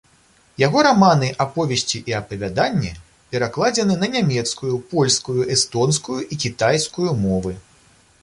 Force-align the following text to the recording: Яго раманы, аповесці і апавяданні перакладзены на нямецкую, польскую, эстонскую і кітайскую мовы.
Яго 0.61 0.79
раманы, 0.85 1.27
аповесці 1.43 1.99
і 2.11 2.15
апавяданні 2.19 2.91
перакладзены 3.35 3.99
на 4.03 4.07
нямецкую, 4.15 4.73
польскую, 4.93 5.37
эстонскую 5.57 6.17
і 6.23 6.39
кітайскую 6.45 7.09
мовы. 7.27 7.53